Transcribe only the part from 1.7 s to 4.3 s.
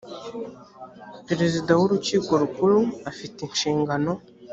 w urukiko rukuru afite inshingano